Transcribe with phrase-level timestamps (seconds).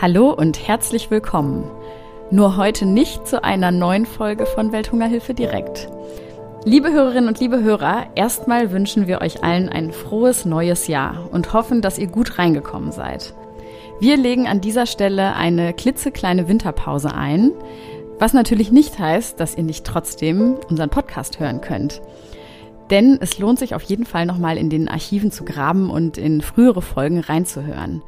[0.00, 1.68] Hallo und herzlich willkommen.
[2.30, 5.88] Nur heute nicht zu einer neuen Folge von Welthungerhilfe direkt.
[6.64, 11.52] Liebe Hörerinnen und liebe Hörer, erstmal wünschen wir euch allen ein frohes neues Jahr und
[11.52, 13.34] hoffen, dass ihr gut reingekommen seid.
[13.98, 17.50] Wir legen an dieser Stelle eine klitzekleine Winterpause ein,
[18.20, 22.02] was natürlich nicht heißt, dass ihr nicht trotzdem unseren Podcast hören könnt.
[22.90, 26.40] Denn es lohnt sich auf jeden Fall nochmal in den Archiven zu graben und in
[26.40, 28.04] frühere Folgen reinzuhören.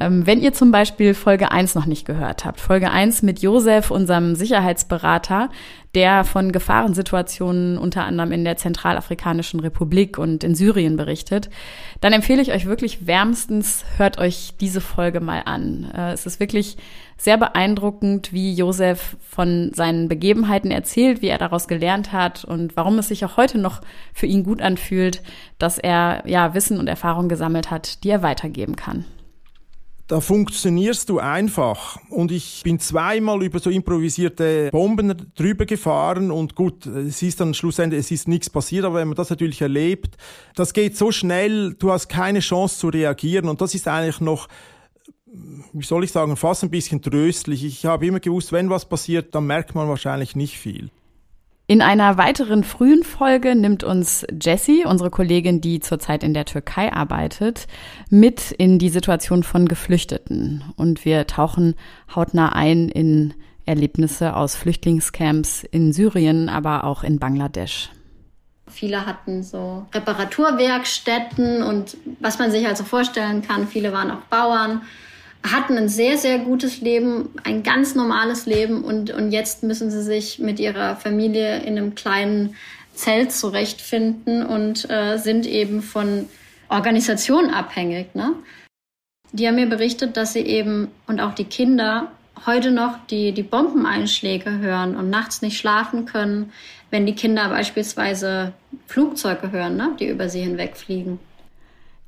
[0.00, 3.90] Ähm, wenn ihr zum Beispiel Folge 1 noch nicht gehört habt, Folge 1 mit Josef,
[3.90, 5.50] unserem Sicherheitsberater,
[5.94, 11.50] der von Gefahrensituationen unter anderem in der Zentralafrikanischen Republik und in Syrien berichtet,
[12.00, 15.90] dann empfehle ich euch wirklich wärmstens, hört euch diese Folge mal an.
[15.94, 16.78] Äh, es ist wirklich
[17.18, 22.98] sehr beeindruckend, wie Josef von seinen Begebenheiten erzählt, wie er daraus gelernt hat und warum
[22.98, 23.82] es sich auch heute noch
[24.14, 25.22] für ihn gut anfühlt,
[25.58, 29.04] dass er ja Wissen und Erfahrung gesammelt hat, die er weitergeben kann
[30.12, 31.98] da funktionierst du einfach.
[32.10, 37.54] Und ich bin zweimal über so improvisierte Bomben drüber gefahren und gut, es ist dann
[37.54, 40.18] schlussendlich, es ist nichts passiert, aber wenn man das natürlich erlebt,
[40.54, 44.48] das geht so schnell, du hast keine Chance zu reagieren und das ist eigentlich noch
[45.72, 47.64] wie soll ich sagen, fast ein bisschen tröstlich.
[47.64, 50.90] Ich habe immer gewusst, wenn was passiert, dann merkt man wahrscheinlich nicht viel.
[51.72, 56.92] In einer weiteren frühen Folge nimmt uns Jessie, unsere Kollegin, die zurzeit in der Türkei
[56.92, 57.66] arbeitet,
[58.10, 60.64] mit in die Situation von Geflüchteten.
[60.76, 61.74] Und wir tauchen
[62.14, 63.32] hautnah ein in
[63.64, 67.88] Erlebnisse aus Flüchtlingscamps in Syrien, aber auch in Bangladesch.
[68.68, 74.82] Viele hatten so Reparaturwerkstätten und was man sich also vorstellen kann, viele waren auch Bauern
[75.44, 80.02] hatten ein sehr, sehr gutes Leben, ein ganz normales Leben und, und jetzt müssen sie
[80.02, 82.54] sich mit ihrer Familie in einem kleinen
[82.94, 86.28] Zelt zurechtfinden und äh, sind eben von
[86.68, 88.14] Organisationen abhängig.
[88.14, 88.34] Ne?
[89.32, 92.12] Die haben mir berichtet, dass sie eben und auch die Kinder
[92.46, 96.52] heute noch die, die Bombeneinschläge hören und nachts nicht schlafen können,
[96.90, 98.52] wenn die Kinder beispielsweise
[98.86, 99.96] Flugzeuge hören, ne?
[99.98, 101.18] die über sie hinwegfliegen.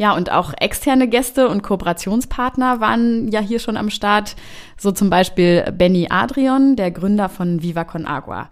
[0.00, 4.34] Ja, und auch externe Gäste und Kooperationspartner waren ja hier schon am Start.
[4.78, 8.48] So zum Beispiel Benny Adrian, der Gründer von Viva Con Agua.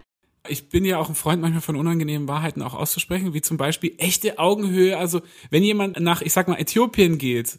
[0.47, 3.95] Ich bin ja auch ein Freund manchmal von unangenehmen Wahrheiten auch auszusprechen, wie zum Beispiel
[3.97, 4.95] echte Augenhöhe.
[4.99, 7.57] Also wenn jemand nach, ich sag mal, Äthiopien geht,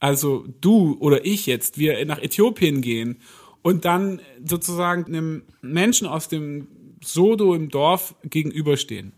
[0.00, 3.20] also du oder ich jetzt, wir nach Äthiopien gehen
[3.62, 6.66] und dann sozusagen einem Menschen aus dem
[7.04, 9.12] Sodo im Dorf gegenüberstehen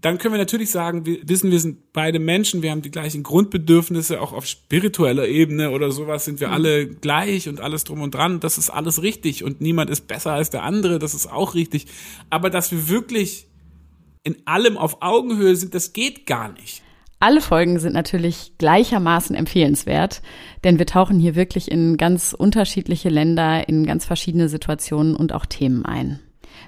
[0.00, 3.22] dann können wir natürlich sagen, wir wissen, wir sind beide Menschen, wir haben die gleichen
[3.22, 6.54] Grundbedürfnisse, auch auf spiritueller Ebene oder sowas sind wir mhm.
[6.54, 8.40] alle gleich und alles drum und dran.
[8.40, 11.86] Das ist alles richtig und niemand ist besser als der andere, das ist auch richtig.
[12.30, 13.46] Aber dass wir wirklich
[14.22, 16.82] in allem auf Augenhöhe sind, das geht gar nicht.
[17.20, 20.20] Alle Folgen sind natürlich gleichermaßen empfehlenswert,
[20.62, 25.46] denn wir tauchen hier wirklich in ganz unterschiedliche Länder, in ganz verschiedene Situationen und auch
[25.46, 26.20] Themen ein.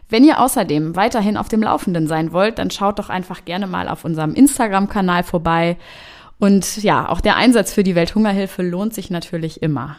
[0.08, 3.88] Wenn ihr außerdem weiterhin auf dem Laufenden sein wollt, dann schaut doch einfach gerne mal
[3.88, 5.76] auf unserem Instagram-Kanal vorbei.
[6.38, 9.96] Und ja, auch der Einsatz für die Welthungerhilfe lohnt sich natürlich immer.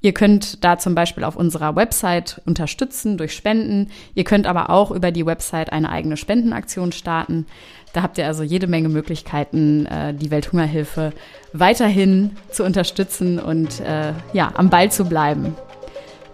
[0.00, 3.90] Ihr könnt da zum Beispiel auf unserer Website unterstützen durch Spenden.
[4.14, 7.46] Ihr könnt aber auch über die Website eine eigene Spendenaktion starten.
[7.92, 11.12] Da habt ihr also jede Menge Möglichkeiten, äh, die Welthungerhilfe
[11.52, 15.56] weiterhin zu unterstützen und äh, ja, am Ball zu bleiben.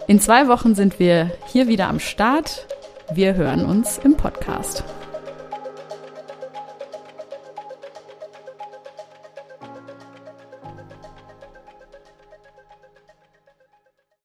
[0.07, 2.67] In zwei Wochen sind wir hier wieder am Start
[3.13, 4.83] wir hören uns im Podcast.